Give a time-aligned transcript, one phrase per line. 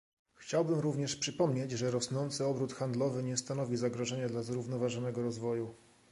[0.35, 5.75] Chciałbym również przypomnieć, że rosnący obrót handlowy nie stanowi zagrożenia dla zrównoważonego rozwoju